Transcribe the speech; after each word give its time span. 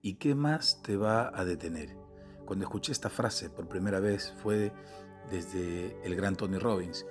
¿Y 0.00 0.14
qué 0.14 0.36
más 0.36 0.80
te 0.82 0.96
va 0.96 1.36
a 1.36 1.44
detener? 1.44 1.96
Cuando 2.44 2.64
escuché 2.64 2.92
esta 2.92 3.10
frase 3.10 3.50
por 3.50 3.68
primera 3.68 3.98
vez 3.98 4.32
fue 4.42 4.72
desde 5.28 6.00
el 6.04 6.14
gran 6.14 6.36
Tony 6.36 6.58
Robbins 6.58 7.04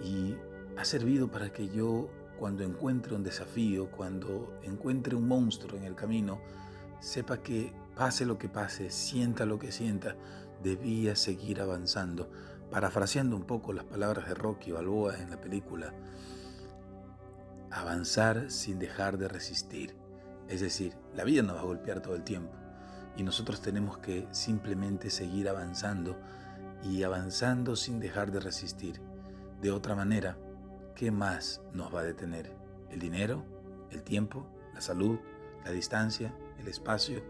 y 0.00 0.36
ha 0.76 0.84
servido 0.84 1.28
para 1.28 1.52
que 1.52 1.68
yo 1.68 2.08
cuando 2.38 2.62
encuentre 2.62 3.16
un 3.16 3.24
desafío, 3.24 3.90
cuando 3.90 4.56
encuentre 4.62 5.16
un 5.16 5.26
monstruo 5.26 5.76
en 5.76 5.84
el 5.84 5.96
camino, 5.96 6.40
sepa 7.00 7.42
que 7.42 7.72
pase 7.96 8.24
lo 8.24 8.38
que 8.38 8.48
pase, 8.48 8.90
sienta 8.90 9.44
lo 9.44 9.58
que 9.58 9.72
sienta, 9.72 10.16
debía 10.62 11.16
seguir 11.16 11.60
avanzando. 11.60 12.30
Parafraseando 12.70 13.36
un 13.36 13.44
poco 13.44 13.72
las 13.72 13.84
palabras 13.84 14.28
de 14.28 14.34
Rocky 14.34 14.70
Balboa 14.70 15.18
en 15.18 15.30
la 15.30 15.40
película, 15.40 15.92
avanzar 17.70 18.50
sin 18.50 18.78
dejar 18.78 19.18
de 19.18 19.28
resistir. 19.28 20.01
Es 20.52 20.60
decir, 20.60 20.92
la 21.16 21.24
vida 21.24 21.40
nos 21.42 21.56
va 21.56 21.60
a 21.60 21.64
golpear 21.64 22.02
todo 22.02 22.14
el 22.14 22.24
tiempo 22.24 22.52
y 23.16 23.22
nosotros 23.22 23.62
tenemos 23.62 23.96
que 23.96 24.28
simplemente 24.32 25.08
seguir 25.08 25.48
avanzando 25.48 26.18
y 26.82 27.04
avanzando 27.04 27.74
sin 27.74 27.98
dejar 28.00 28.30
de 28.30 28.40
resistir. 28.40 29.00
De 29.62 29.70
otra 29.70 29.94
manera, 29.94 30.36
¿qué 30.94 31.10
más 31.10 31.62
nos 31.72 31.94
va 31.94 32.00
a 32.00 32.04
detener? 32.04 32.54
¿El 32.90 32.98
dinero? 32.98 33.46
¿El 33.90 34.02
tiempo? 34.02 34.46
¿La 34.74 34.82
salud? 34.82 35.18
¿La 35.64 35.70
distancia? 35.70 36.36
¿El 36.58 36.68
espacio? 36.68 37.22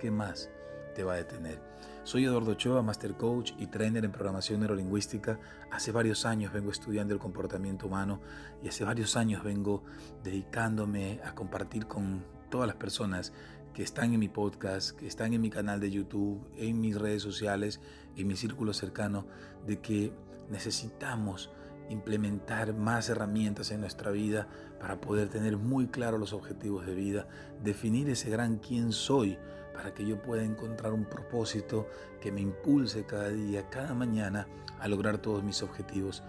¿Qué 0.00 0.12
más 0.12 0.48
te 0.94 1.02
va 1.02 1.14
a 1.14 1.16
detener? 1.16 1.60
Soy 2.04 2.26
Eduardo 2.26 2.52
Ochoa, 2.52 2.80
Master 2.80 3.16
Coach 3.16 3.54
y 3.58 3.66
Trainer 3.66 4.04
en 4.04 4.12
Programación 4.12 4.60
Neurolingüística. 4.60 5.40
Hace 5.72 5.90
varios 5.90 6.24
años 6.24 6.52
vengo 6.52 6.70
estudiando 6.70 7.12
el 7.12 7.18
comportamiento 7.18 7.88
humano 7.88 8.20
y 8.62 8.68
hace 8.68 8.84
varios 8.84 9.16
años 9.16 9.42
vengo 9.42 9.82
dedicándome 10.22 11.20
a 11.24 11.34
compartir 11.34 11.88
con 11.88 12.37
todas 12.50 12.66
las 12.66 12.76
personas 12.76 13.32
que 13.74 13.82
están 13.82 14.12
en 14.12 14.20
mi 14.20 14.28
podcast, 14.28 14.96
que 14.98 15.06
están 15.06 15.32
en 15.34 15.40
mi 15.40 15.50
canal 15.50 15.80
de 15.80 15.90
YouTube, 15.90 16.44
en 16.56 16.80
mis 16.80 16.96
redes 16.98 17.22
sociales, 17.22 17.80
en 18.16 18.26
mi 18.26 18.36
círculo 18.36 18.72
cercano, 18.72 19.26
de 19.66 19.80
que 19.80 20.12
necesitamos 20.50 21.50
implementar 21.90 22.74
más 22.74 23.08
herramientas 23.08 23.70
en 23.70 23.80
nuestra 23.80 24.10
vida 24.10 24.48
para 24.80 25.00
poder 25.00 25.28
tener 25.28 25.56
muy 25.56 25.88
claros 25.88 26.20
los 26.20 26.32
objetivos 26.32 26.86
de 26.86 26.94
vida, 26.94 27.28
definir 27.62 28.10
ese 28.10 28.30
gran 28.30 28.58
quién 28.58 28.92
soy 28.92 29.38
para 29.72 29.94
que 29.94 30.04
yo 30.04 30.20
pueda 30.20 30.42
encontrar 30.42 30.92
un 30.92 31.04
propósito 31.04 31.88
que 32.20 32.32
me 32.32 32.40
impulse 32.40 33.04
cada 33.04 33.28
día, 33.28 33.70
cada 33.70 33.94
mañana 33.94 34.48
a 34.80 34.88
lograr 34.88 35.18
todos 35.18 35.44
mis 35.44 35.62
objetivos. 35.62 36.22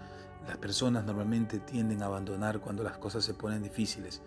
Las 0.46 0.56
personas 0.56 1.04
normalmente 1.04 1.58
tienden 1.58 2.02
a 2.02 2.06
abandonar 2.06 2.60
cuando 2.60 2.82
las 2.82 2.96
cosas 2.98 3.24
se 3.24 3.34
ponen 3.34 3.62
difíciles. 3.62 4.22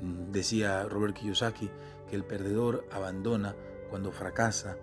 Mm, 0.00 0.30
decía 0.30 0.84
Robert 0.84 1.14
Kiyosaki 1.14 1.70
que 2.08 2.16
el 2.16 2.24
perdedor 2.24 2.86
abandona 2.92 3.54
cuando 3.90 4.12
fracasa 4.12 4.76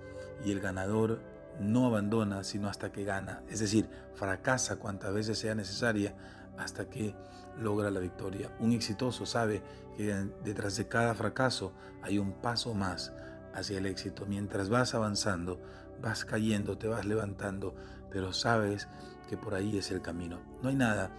y 0.44 0.52
el 0.52 0.59
ganador 0.59 1.22
no 1.59 1.86
abandona 1.86 2.44
sino 2.44 2.67
hasta 2.67 2.92
que 2.92 3.03
gana. 3.03 3.42
Es 3.50 3.59
decir, 3.59 3.89
fracasa 4.14 4.78
cuantas 4.78 5.14
veces 5.14 5.39
sea 5.39 5.56
necesaria 5.56 6.16
hasta 6.58 6.89
que 6.89 7.16
logra 7.59 7.92
la 7.92 8.00
victoria. 8.00 8.52
Un 8.59 8.73
exitoso 8.73 9.25
sabe 9.25 9.62
que 9.95 10.14
detrás 10.44 10.75
de 10.78 10.88
cada 10.88 11.16
fracaso 11.16 11.73
hay 12.02 12.19
un 12.19 12.34
paso 12.34 12.73
más 12.73 13.14
hacia 13.53 13.78
el 13.78 13.86
éxito. 13.86 14.25
Mientras 14.25 14.69
vas 14.69 14.94
avanzando, 14.94 15.62
vas 16.02 16.25
cayendo, 16.25 16.78
te 16.78 16.88
vas 16.88 17.06
levantando, 17.06 17.75
pero 18.12 18.34
sabes 18.34 18.88
que 19.30 19.38
por 19.38 19.56
ahí 19.56 19.78
es 19.78 19.92
el 19.92 20.02
camino. 20.02 20.40
No 20.62 20.69
hay 20.69 20.75
nada 20.75 21.12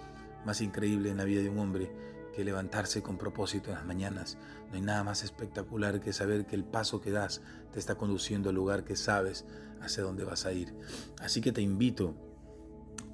más 0.45 0.61
increíble 0.61 1.11
en 1.11 1.17
la 1.17 1.25
vida 1.25 1.43
de 1.43 1.49
un 1.49 1.59
hombre 1.59 1.91
que 2.37 2.45
levantarse 2.45 3.03
con 3.03 3.17
propósito 3.17 3.71
en 3.71 3.77
las 3.77 3.87
mañanas. 3.87 4.37
No 4.69 4.75
hay 4.75 4.83
nada 4.83 5.03
más 5.03 5.25
espectacular 5.25 6.01
que 6.01 6.13
saber 6.13 6.45
que 6.45 6.55
el 6.55 6.65
paso 6.65 7.01
que 7.01 7.11
das 7.11 7.41
te 7.73 7.79
está 7.79 7.95
conduciendo 7.95 8.51
al 8.51 8.55
lugar 8.55 8.85
que 8.85 8.95
sabes 8.95 9.47
hacia 9.81 10.03
dónde 10.03 10.25
vas 10.25 10.45
a 10.45 10.53
ir. 10.53 10.75
Así 11.19 11.41
que 11.41 11.51
te 11.51 11.63
invito 11.63 12.15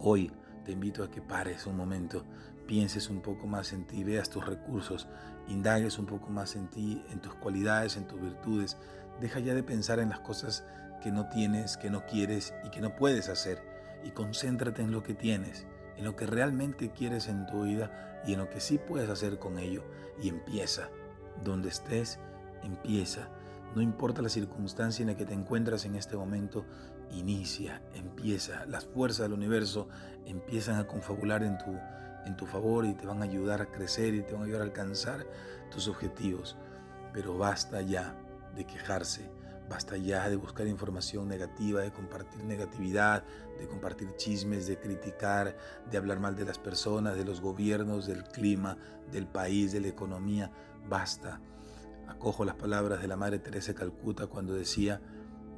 hoy, 0.00 0.32
te 0.64 0.72
invito 0.72 1.04
a 1.04 1.10
que 1.10 1.22
pares 1.22 1.66
un 1.66 1.76
momento, 1.76 2.24
pienses 2.66 3.10
un 3.10 3.22
poco 3.22 3.46
más 3.46 3.72
en 3.72 3.86
ti, 3.86 4.02
veas 4.02 4.28
tus 4.28 4.44
recursos, 4.44 5.06
indagues 5.46 6.00
un 6.00 6.06
poco 6.06 6.28
más 6.30 6.56
en 6.56 6.68
ti, 6.68 7.00
en 7.12 7.20
tus 7.20 7.34
cualidades, 7.36 7.96
en 7.96 8.08
tus 8.08 8.20
virtudes. 8.20 8.76
Deja 9.20 9.38
ya 9.38 9.54
de 9.54 9.62
pensar 9.62 10.00
en 10.00 10.08
las 10.08 10.18
cosas 10.18 10.64
que 11.00 11.12
no 11.12 11.28
tienes, 11.28 11.76
que 11.76 11.90
no 11.90 12.04
quieres 12.06 12.54
y 12.64 12.70
que 12.70 12.80
no 12.80 12.96
puedes 12.96 13.28
hacer 13.28 13.62
y 14.02 14.10
concéntrate 14.10 14.82
en 14.82 14.90
lo 14.90 15.04
que 15.04 15.14
tienes 15.14 15.64
en 15.96 16.04
lo 16.04 16.16
que 16.16 16.26
realmente 16.26 16.90
quieres 16.90 17.28
en 17.28 17.46
tu 17.46 17.64
vida 17.64 18.22
y 18.26 18.32
en 18.32 18.40
lo 18.40 18.50
que 18.50 18.60
sí 18.60 18.78
puedes 18.78 19.08
hacer 19.08 19.38
con 19.38 19.58
ello. 19.58 19.84
Y 20.20 20.28
empieza. 20.28 20.88
Donde 21.44 21.68
estés, 21.68 22.18
empieza. 22.62 23.28
No 23.74 23.82
importa 23.82 24.22
la 24.22 24.28
circunstancia 24.28 25.02
en 25.02 25.08
la 25.08 25.16
que 25.16 25.24
te 25.24 25.34
encuentras 25.34 25.84
en 25.84 25.96
este 25.96 26.16
momento, 26.16 26.64
inicia, 27.10 27.82
empieza. 27.94 28.66
Las 28.66 28.84
fuerzas 28.84 29.28
del 29.28 29.32
universo 29.32 29.88
empiezan 30.26 30.76
a 30.76 30.86
confabular 30.86 31.42
en 31.42 31.58
tu, 31.58 31.74
en 32.26 32.36
tu 32.36 32.46
favor 32.46 32.84
y 32.84 32.94
te 32.94 33.06
van 33.06 33.22
a 33.22 33.24
ayudar 33.24 33.62
a 33.62 33.66
crecer 33.66 34.14
y 34.14 34.22
te 34.22 34.32
van 34.34 34.42
a 34.42 34.44
ayudar 34.44 34.60
a 34.60 34.64
alcanzar 34.64 35.26
tus 35.70 35.88
objetivos. 35.88 36.56
Pero 37.12 37.36
basta 37.38 37.80
ya 37.80 38.14
de 38.54 38.64
quejarse 38.64 39.30
Basta 39.68 39.96
ya 39.96 40.28
de 40.28 40.36
buscar 40.36 40.66
información 40.66 41.28
negativa, 41.28 41.80
de 41.80 41.92
compartir 41.92 42.44
negatividad, 42.44 43.24
de 43.58 43.66
compartir 43.66 44.14
chismes, 44.16 44.66
de 44.66 44.78
criticar, 44.78 45.56
de 45.90 45.98
hablar 45.98 46.20
mal 46.20 46.36
de 46.36 46.44
las 46.44 46.58
personas, 46.58 47.16
de 47.16 47.24
los 47.24 47.40
gobiernos, 47.40 48.06
del 48.06 48.24
clima, 48.24 48.76
del 49.10 49.26
país, 49.26 49.72
de 49.72 49.80
la 49.80 49.88
economía. 49.88 50.50
Basta. 50.88 51.40
Acojo 52.08 52.44
las 52.44 52.56
palabras 52.56 53.00
de 53.00 53.08
la 53.08 53.16
Madre 53.16 53.38
Teresa 53.38 53.72
de 53.72 53.78
Calcuta 53.78 54.26
cuando 54.26 54.52
decía, 54.52 55.00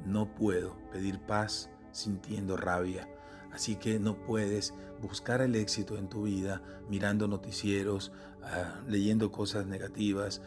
no 0.04 0.34
puedo 0.34 0.76
pedir 0.92 1.20
paz 1.20 1.70
sintiendo 1.92 2.56
rabia. 2.56 3.08
Así 3.52 3.76
que 3.76 4.00
no 4.00 4.16
puedes 4.16 4.74
buscar 5.00 5.40
el 5.40 5.54
éxito 5.54 5.96
en 5.96 6.08
tu 6.08 6.24
vida 6.24 6.60
mirando 6.88 7.28
noticieros, 7.28 8.10
ah, 8.42 8.80
leyendo 8.88 9.30
cosas 9.30 9.66
negativas, 9.66 10.42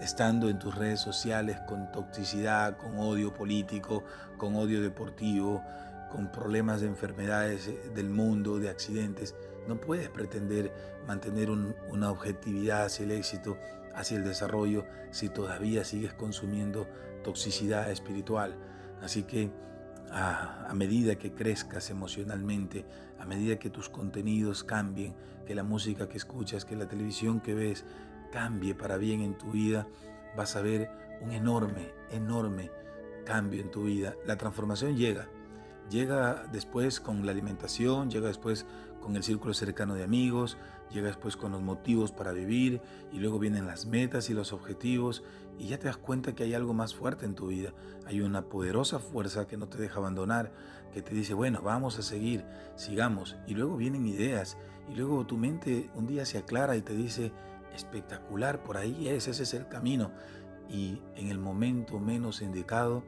estando 0.00 0.48
en 0.48 0.58
tus 0.58 0.74
redes 0.74 1.00
sociales 1.00 1.58
con 1.66 1.90
toxicidad, 1.90 2.76
con 2.76 2.98
odio 2.98 3.34
político, 3.34 4.04
con 4.36 4.56
odio 4.56 4.82
deportivo, 4.82 5.62
con 6.10 6.30
problemas 6.30 6.80
de 6.80 6.86
enfermedades 6.86 7.68
eh, 7.68 7.90
del 7.94 8.10
mundo, 8.10 8.58
de 8.58 8.70
accidentes. 8.70 9.34
No 9.66 9.80
puedes 9.80 10.08
pretender 10.08 10.72
mantener 11.06 11.50
una 11.50 12.10
objetividad 12.10 12.84
hacia 12.84 13.04
el 13.04 13.12
éxito, 13.12 13.58
hacia 13.94 14.16
el 14.16 14.24
desarrollo, 14.24 14.84
si 15.10 15.28
todavía 15.28 15.84
sigues 15.84 16.14
consumiendo 16.14 16.86
toxicidad 17.22 17.90
espiritual. 17.90 18.56
Así 19.02 19.24
que 19.24 19.50
a, 20.10 20.66
a, 20.68 20.74
medida 20.74 21.16
que 21.16 21.32
crezcas 21.32 21.90
emocionalmente, 21.90 22.86
a 23.18 23.26
medida 23.26 23.58
que 23.58 23.68
tus 23.68 23.90
contenidos 23.90 24.64
cambien, 24.64 25.14
que 25.46 25.54
la 25.54 25.64
música 25.64 26.08
que 26.08 26.16
escuchas, 26.16 26.64
que 26.64 26.76
la 26.76 26.88
televisión 26.88 27.40
que 27.40 27.54
ves 27.54 27.84
cambie 28.30 28.74
para 28.74 28.96
bien 28.96 29.20
en 29.20 29.36
tu 29.36 29.52
vida, 29.52 29.86
vas 30.36 30.56
a 30.56 30.62
ver 30.62 30.90
un 31.20 31.32
enorme, 31.32 31.92
enorme 32.10 32.70
cambio 33.24 33.60
en 33.60 33.70
tu 33.70 33.84
vida. 33.84 34.14
La 34.26 34.36
transformación 34.36 34.96
llega. 34.96 35.28
Llega 35.90 36.44
después 36.52 37.00
con 37.00 37.24
la 37.24 37.32
alimentación, 37.32 38.10
llega 38.10 38.28
después 38.28 38.66
con 39.00 39.16
el 39.16 39.22
círculo 39.22 39.54
cercano 39.54 39.94
de 39.94 40.04
amigos, 40.04 40.58
llega 40.90 41.06
después 41.06 41.36
con 41.36 41.52
los 41.52 41.62
motivos 41.62 42.12
para 42.12 42.32
vivir 42.32 42.82
y 43.12 43.18
luego 43.18 43.38
vienen 43.38 43.66
las 43.66 43.86
metas 43.86 44.28
y 44.28 44.34
los 44.34 44.52
objetivos 44.52 45.22
y 45.58 45.68
ya 45.68 45.78
te 45.78 45.86
das 45.86 45.96
cuenta 45.96 46.34
que 46.34 46.44
hay 46.44 46.54
algo 46.54 46.74
más 46.74 46.94
fuerte 46.94 47.24
en 47.24 47.34
tu 47.34 47.48
vida. 47.48 47.72
Hay 48.06 48.20
una 48.20 48.42
poderosa 48.42 48.98
fuerza 48.98 49.46
que 49.46 49.56
no 49.56 49.68
te 49.68 49.78
deja 49.78 49.98
abandonar, 49.98 50.52
que 50.92 51.02
te 51.02 51.14
dice, 51.14 51.34
bueno, 51.34 51.62
vamos 51.62 51.98
a 51.98 52.02
seguir, 52.02 52.44
sigamos. 52.76 53.36
Y 53.46 53.54
luego 53.54 53.76
vienen 53.76 54.06
ideas 54.06 54.56
y 54.90 54.94
luego 54.94 55.26
tu 55.26 55.36
mente 55.36 55.90
un 55.94 56.06
día 56.06 56.24
se 56.26 56.38
aclara 56.38 56.76
y 56.76 56.82
te 56.82 56.94
dice, 56.94 57.32
espectacular, 57.78 58.62
por 58.62 58.76
ahí 58.76 59.08
es, 59.08 59.28
ese 59.28 59.44
es 59.44 59.54
el 59.54 59.68
camino. 59.68 60.10
Y 60.68 61.00
en 61.14 61.28
el 61.28 61.38
momento 61.38 61.98
menos 61.98 62.42
indicado, 62.42 63.04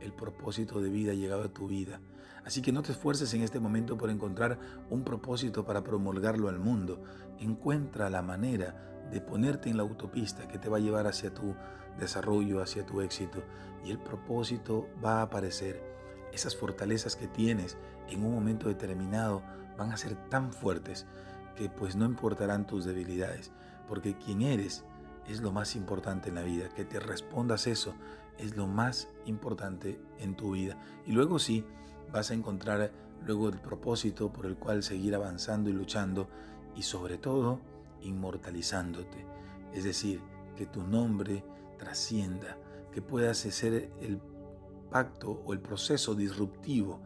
el 0.00 0.12
propósito 0.12 0.80
de 0.80 0.90
vida 0.90 1.12
ha 1.12 1.14
llegado 1.14 1.44
a 1.44 1.48
tu 1.48 1.68
vida. 1.68 2.00
Así 2.44 2.60
que 2.60 2.72
no 2.72 2.82
te 2.82 2.92
esfuerces 2.92 3.32
en 3.34 3.42
este 3.42 3.60
momento 3.60 3.96
por 3.96 4.10
encontrar 4.10 4.58
un 4.90 5.04
propósito 5.04 5.64
para 5.64 5.82
promulgarlo 5.82 6.48
al 6.48 6.58
mundo. 6.58 7.02
Encuentra 7.38 8.10
la 8.10 8.22
manera 8.22 8.74
de 9.10 9.20
ponerte 9.20 9.70
en 9.70 9.76
la 9.76 9.82
autopista 9.82 10.48
que 10.48 10.58
te 10.58 10.68
va 10.68 10.78
a 10.78 10.80
llevar 10.80 11.06
hacia 11.06 11.32
tu 11.32 11.54
desarrollo, 11.98 12.62
hacia 12.62 12.84
tu 12.84 13.00
éxito. 13.00 13.42
Y 13.84 13.90
el 13.90 13.98
propósito 13.98 14.88
va 15.02 15.20
a 15.20 15.22
aparecer. 15.22 15.82
Esas 16.32 16.56
fortalezas 16.56 17.16
que 17.16 17.28
tienes 17.28 17.78
en 18.10 18.24
un 18.24 18.34
momento 18.34 18.68
determinado 18.68 19.42
van 19.78 19.92
a 19.92 19.96
ser 19.96 20.14
tan 20.28 20.52
fuertes 20.52 21.06
que 21.56 21.68
pues 21.68 21.94
no 21.94 22.04
importarán 22.04 22.66
tus 22.66 22.84
debilidades 22.84 23.52
porque 23.88 24.16
quien 24.16 24.42
eres 24.42 24.84
es 25.28 25.40
lo 25.40 25.52
más 25.52 25.76
importante 25.76 26.28
en 26.28 26.36
la 26.36 26.42
vida. 26.42 26.68
Que 26.68 26.84
te 26.84 27.00
respondas 27.00 27.66
eso 27.66 27.94
es 28.38 28.56
lo 28.56 28.66
más 28.66 29.08
importante 29.26 30.00
en 30.18 30.36
tu 30.36 30.52
vida. 30.52 30.76
Y 31.06 31.12
luego 31.12 31.38
sí, 31.38 31.64
vas 32.12 32.30
a 32.30 32.34
encontrar 32.34 32.92
luego 33.24 33.48
el 33.48 33.58
propósito 33.58 34.32
por 34.32 34.46
el 34.46 34.56
cual 34.56 34.82
seguir 34.82 35.14
avanzando 35.14 35.70
y 35.70 35.72
luchando 35.72 36.28
y 36.76 36.82
sobre 36.82 37.18
todo 37.18 37.60
inmortalizándote. 38.02 39.26
Es 39.72 39.84
decir, 39.84 40.20
que 40.56 40.66
tu 40.66 40.82
nombre 40.82 41.44
trascienda, 41.78 42.56
que 42.92 43.02
puedas 43.02 43.44
hacer 43.46 43.90
el 44.00 44.20
pacto 44.90 45.42
o 45.44 45.52
el 45.52 45.60
proceso 45.60 46.14
disruptivo 46.14 47.00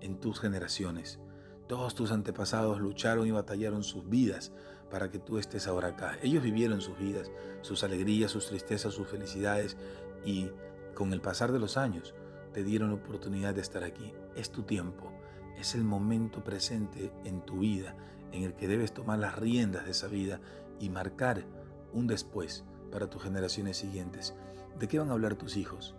en 0.00 0.18
tus 0.18 0.40
generaciones. 0.40 1.20
Todos 1.66 1.94
tus 1.94 2.12
antepasados 2.12 2.80
lucharon 2.80 3.26
y 3.26 3.32
batallaron 3.32 3.82
sus 3.82 4.08
vidas 4.08 4.52
para 4.90 5.10
que 5.10 5.18
tú 5.18 5.38
estés 5.38 5.66
ahora 5.66 5.88
acá. 5.88 6.16
Ellos 6.22 6.42
vivieron 6.42 6.80
sus 6.80 6.96
vidas, 6.98 7.30
sus 7.62 7.82
alegrías, 7.82 8.30
sus 8.30 8.46
tristezas, 8.46 8.94
sus 8.94 9.08
felicidades 9.08 9.76
y 10.24 10.48
con 10.94 11.12
el 11.12 11.20
pasar 11.20 11.52
de 11.52 11.58
los 11.58 11.76
años 11.76 12.14
te 12.52 12.64
dieron 12.64 12.90
la 12.90 12.94
oportunidad 12.94 13.54
de 13.54 13.60
estar 13.60 13.84
aquí. 13.84 14.12
Es 14.34 14.50
tu 14.50 14.62
tiempo, 14.62 15.12
es 15.58 15.74
el 15.74 15.84
momento 15.84 16.44
presente 16.44 17.12
en 17.24 17.44
tu 17.44 17.58
vida 17.58 17.96
en 18.32 18.44
el 18.44 18.54
que 18.54 18.68
debes 18.68 18.92
tomar 18.92 19.18
las 19.18 19.36
riendas 19.36 19.84
de 19.84 19.90
esa 19.90 20.06
vida 20.06 20.40
y 20.78 20.88
marcar 20.88 21.44
un 21.92 22.06
después 22.06 22.64
para 22.90 23.08
tus 23.10 23.22
generaciones 23.22 23.76
siguientes. 23.76 24.34
¿De 24.78 24.88
qué 24.88 24.98
van 24.98 25.10
a 25.10 25.12
hablar 25.12 25.34
tus 25.34 25.56
hijos? 25.56 25.94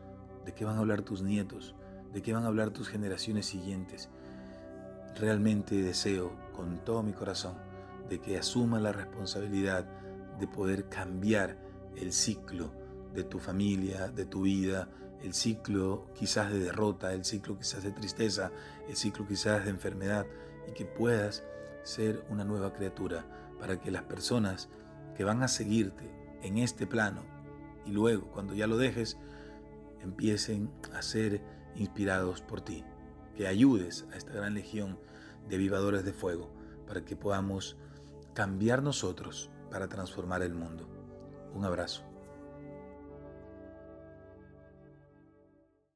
¿De 0.45 0.53
qué 0.53 0.65
van 0.65 0.77
a 0.77 0.79
hablar 0.79 1.01
tus 1.01 1.21
nietos? 1.21 1.75
¿De 2.13 2.21
qué 2.21 2.33
van 2.33 2.43
a 2.43 2.47
hablar 2.47 2.69
tus 2.69 2.87
generaciones 2.87 3.45
siguientes? 3.45 4.09
Realmente 5.19 5.81
deseo 5.81 6.31
con 6.55 6.77
todo 6.85 7.01
mi 7.01 7.11
corazón 7.11 7.55
de 8.07 8.19
que 8.19 8.37
asuma 8.37 8.79
la 8.79 8.91
responsabilidad 8.91 9.85
de 10.39 10.47
poder 10.47 10.89
cambiar 10.89 11.57
el 11.95 12.13
ciclo 12.13 12.71
de 13.15 13.23
tu 13.23 13.39
familia, 13.39 14.09
de 14.09 14.25
tu 14.25 14.41
vida, 14.41 14.89
el 15.23 15.33
ciclo 15.33 16.05
quizás 16.13 16.51
de 16.51 16.59
derrota, 16.59 17.13
el 17.13 17.25
ciclo 17.25 17.57
quizás 17.57 17.83
de 17.83 17.91
tristeza, 17.91 18.51
el 18.87 18.95
ciclo 18.95 19.27
quizás 19.27 19.63
de 19.65 19.71
enfermedad 19.71 20.27
y 20.69 20.73
que 20.73 20.85
puedas 20.85 21.43
ser 21.81 22.23
una 22.29 22.43
nueva 22.43 22.73
criatura 22.73 23.25
para 23.59 23.79
que 23.79 23.89
las 23.89 24.03
personas 24.03 24.69
que 25.15 25.23
van 25.23 25.41
a 25.41 25.47
seguirte 25.47 26.11
en 26.43 26.59
este 26.59 26.85
plano 26.85 27.23
y 27.87 27.91
luego 27.91 28.27
cuando 28.27 28.53
ya 28.53 28.67
lo 28.67 28.77
dejes 28.77 29.17
empiecen 30.01 30.69
a 30.93 31.01
ser 31.01 31.41
inspirados 31.75 32.41
por 32.41 32.61
ti, 32.61 32.83
que 33.37 33.47
ayudes 33.47 34.05
a 34.11 34.17
esta 34.17 34.33
gran 34.33 34.55
legión 34.55 34.99
de 35.47 35.57
vivadores 35.57 36.03
de 36.03 36.11
fuego 36.11 36.49
para 36.87 37.05
que 37.05 37.15
podamos 37.15 37.77
cambiar 38.33 38.81
nosotros 38.81 39.51
para 39.69 39.87
transformar 39.87 40.41
el 40.41 40.53
mundo. 40.53 40.89
Un 41.53 41.63
abrazo. 41.63 42.06